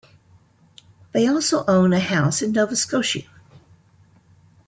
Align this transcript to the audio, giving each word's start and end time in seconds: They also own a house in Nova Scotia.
They 1.11 1.27
also 1.27 1.63
own 1.67 1.93
a 1.93 1.99
house 1.99 2.41
in 2.41 2.53
Nova 2.53 2.75
Scotia. 2.75 3.29